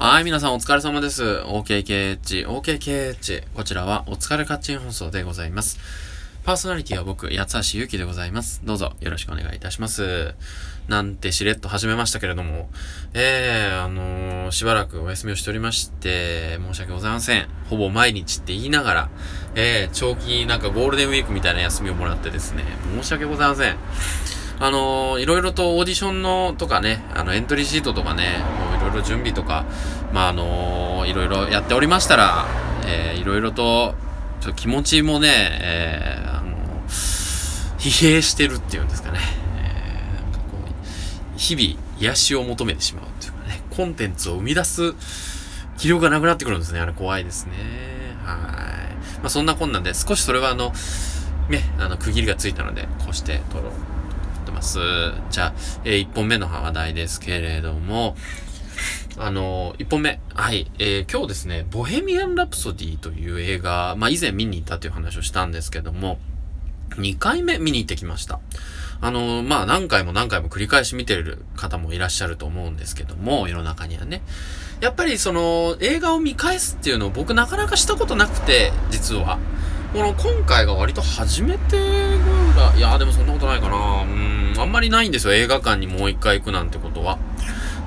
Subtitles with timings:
[0.00, 1.24] はい、皆さんお疲れ様です。
[1.24, 3.42] OKKH、OKKH。
[3.52, 5.80] こちらはお疲れカッチン放送でございます。
[6.44, 8.60] パーソナリティは僕、八橋ゆきでございます。
[8.62, 10.36] どうぞよろしくお願いいたします。
[10.86, 12.70] なんてしれっと始めましたけれども、
[13.12, 17.48] えー、あのー、しばらくお休みをしておりまして、申し訳ございません。
[17.68, 19.10] ほぼ毎日って言いながら、
[19.56, 22.62] えー、長期なんかゴールデンウィークみたいな休みをもらってですね、
[22.94, 23.76] 申し訳ございません。
[24.60, 29.64] あのー、いろいろとオーディションのとかね、あの、エントリーシートとかね、もうろいろ準備とか、
[30.12, 32.46] まあ、あのー、いろいろやっておりましたら、
[32.86, 33.94] えー、いろいろと、
[34.40, 35.28] ちょっと気持ちもね、
[35.62, 39.18] えー、あのー、疲弊してるっていうんですかね。
[39.56, 44.94] えー、なんかこう、日々癒しを求めてしまうっていうかね、コンテンツを生み出す
[45.78, 46.80] 気力がなくなってくるんですね。
[46.80, 47.52] あれ怖いですね。
[48.24, 49.18] はい。
[49.20, 50.72] まあ、そんなこんなんで、少しそれはあの、
[51.48, 54.78] ね、あの、区切りがついたので、こうして撮ろうってます。
[55.30, 55.52] じゃあ、
[55.84, 58.16] えー、1本目の話題ですけれども、
[59.16, 60.20] あのー、1本目。
[60.34, 60.70] はい。
[60.78, 66.18] えー、今日ですね、ボヘミアン・ラプソディという映画、まあ、以前見に行ったという話をしたんですけども、
[66.96, 68.40] 2回目見に行ってきました。
[69.00, 74.22] あの、まあ、何回も何回も繰り返し見てる方もいらっしゃると思うんですけども、世の中にはね。
[74.80, 79.38] やっぱりその、映画を見返すっていうのを僕なかなかしたことなくて、実は。
[79.92, 84.02] この今回が割と初めてぐらい、いやでもそんなことないかな。
[84.02, 85.32] うん、あんまりないんですよ。
[85.32, 87.18] 映画館にもう一回行くなんてことは。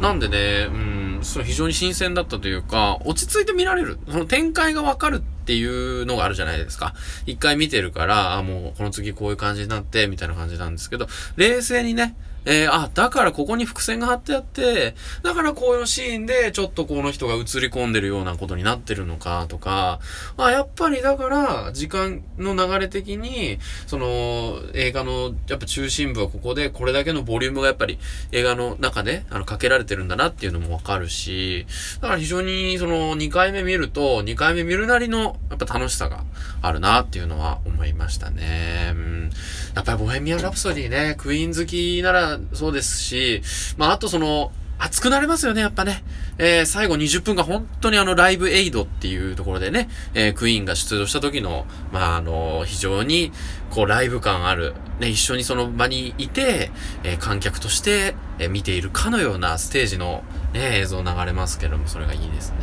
[0.00, 3.98] なんでね、うん、それ非常に新鮮だったというか、落ち着いて見られる。
[4.08, 6.94] その展開がわかるっていうのがあるじゃないですか。
[7.26, 11.06] 一回見てるから、あ、もうこの次こういう感じになって、みたいな感じなんですけど、
[11.36, 20.00] 冷静にね、えー、あ、だからここに伏線が張ってあって、だからこういうシーンでちょっとこの人が映り込んでるようなことになってるのかとか、
[20.36, 27.98] あ、やっぱりだから時間の流れ的に、その映画のやっぱ中心部はここでこれだけのボリュームがやっぱり
[28.32, 31.66] 映画の中であのかけられてるんだなっていうのもわかるし、
[32.00, 36.24] だから非常にその2回目見ると2回目見るなりのやっぱ楽しさが
[36.62, 38.92] あるなっていうのは思いましたね。
[38.94, 39.30] うん、
[39.74, 43.42] やっぱりボヘミアン・ラプソディね、クイーン好きならそうですし、
[43.76, 46.02] まあ、あとその、熱くなれますよね、やっぱね。
[46.38, 53.30] えー、最後20分が本当にあの、ライブエイドっていうところでね、えー、クイーンが出場した時の、まあ、あの、非常に、
[53.68, 56.70] こう、ライブ感ある、ね、一緒にその場にいて、
[57.04, 60.24] えー、観客として、え見ているかのようなステージの、
[60.54, 62.56] ね、映像流れますけども、それがいいですね。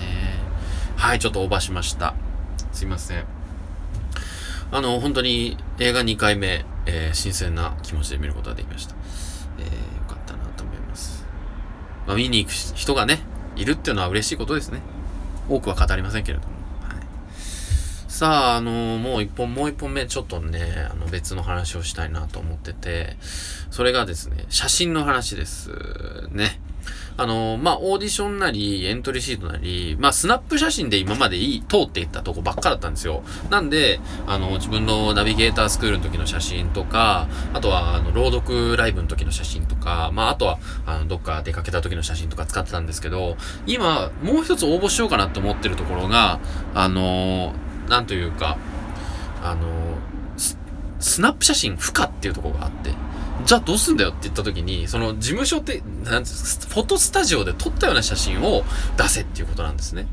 [0.96, 2.16] はい、ちょっとオーバーしました。
[2.72, 3.26] すいません。
[4.72, 8.96] あの、本当に映画2回目、え新鮮な気持ちで見ることができました。
[9.60, 9.72] えー、よ
[10.08, 11.26] かったなと思います。
[12.08, 13.20] まあ、見に行く人がね、
[13.56, 14.82] いるっていうのは嬉しいことですね。
[15.50, 16.54] 多くは語りませんけれども。
[16.82, 16.98] はい、
[18.08, 23.18] さあ、あのー、もう一本、もう一本目、ちょっとね、あの、別の話をしたいなと思ってて、
[23.70, 25.72] それがですね、写真の話です。
[26.32, 26.62] ね。
[27.18, 33.24] あの、まあ、オーディションなり、エントリーシートなり、まあ、スナップ写真で今までいい、通っていったとこばっかだったんですよ。
[33.50, 43.36] なんで、あの、自分のナビゲータースクールの時の写真とか、あとは、あの、朗読ライブの時の写真とか、まあ、あとは、あの、どっか出かけた時の写真とか使ってたんですけど、
[43.66, 46.40] 今、もう一つ応募しようかなって思ってるところが、
[46.76, 47.54] あの、
[47.90, 48.58] なんというか、
[49.44, 49.68] あの、
[51.00, 52.92] スナップ写真不可っていうとこがあって、
[53.46, 58.64] じゃあどうすんだよって言った時に、その事務所って、なんフォトスタジオで撮ったような写真を
[58.98, 60.08] 出せっていうことなんですね。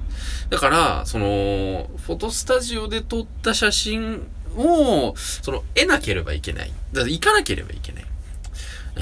[0.51, 4.27] だから、その、フォトスタジオで撮った写真
[4.57, 6.73] を、その、得なければいけない。
[6.93, 8.05] だから行かなければいけない。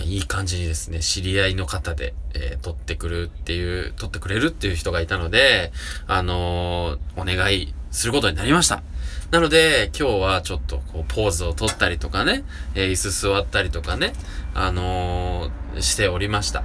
[0.05, 5.73] いい感じにですね、知り合いの方で、えー、撮ってくるっていう、撮ってくれるっていう人がいたので、
[6.07, 8.83] あのー、お願いすることになりました。
[9.33, 12.45] なので、今日はちょっとこう、ポーズを取ったりとかね、
[12.75, 14.13] えー、椅子座ったりとかね、
[14.53, 16.63] あのー、しておりました。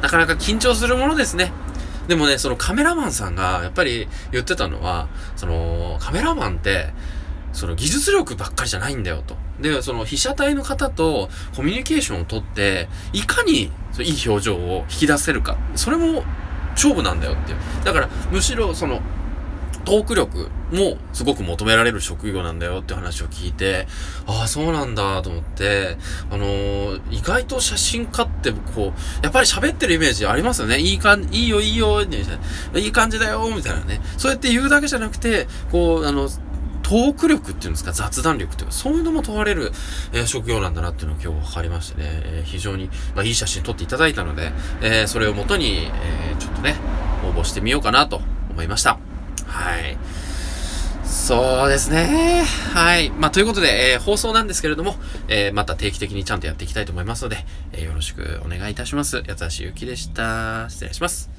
[0.00, 1.52] なかなか緊張するものですね。
[2.06, 6.94] でもね、そのカメラマンさんが、やっぱり言ってたのは、その、カメラマンって、
[7.52, 9.36] その技術力ばっかりじゃないんだよと。
[9.60, 13.70] で、その被写体の方とコミュニケーションをとって、いかにいい
[14.26, 15.58] 表情を引き出せるか。
[15.74, 16.24] それも
[16.70, 17.58] 勝負なんだよっていう。
[17.84, 19.02] だから、むしろその、
[19.84, 23.86] トーク力もすごく求められる職業なんだよって話を聞いて、
[24.26, 25.96] ああ、そうなんだと思って、
[26.30, 30.78] あのー、意外と写真家ってこう、やっぱり喋ってるイメージありますよね。
[30.78, 34.00] いいかん、いいよいいよ、いい感じだよ、みたいなね。
[34.18, 36.28] そうやって言うだけじゃなくて、こう、あの、
[36.88, 39.72] トーク力っていうんですか、雑談力っていうか、そういうのも問われる、
[40.12, 46.76] えー、職業なんだなっていうのが今日分かりましてね、えー、非常に、まあ、いい写真撮っていただいたので、えー、それをもとに、えちょっとね、
[47.26, 49.07] 応募してみようかなと思いました。
[49.58, 49.96] はい。
[51.04, 52.44] そうですね。
[52.74, 53.10] はい。
[53.10, 54.94] まあ、ということで、えー、放送なんですけれども、
[55.26, 59.22] えー、また定期的にちゃんとやっていきたいと思いますので、えー、よろしくお願いいたします。
[59.22, 60.66] 八橋ゆきでした。
[60.68, 61.37] 失礼します。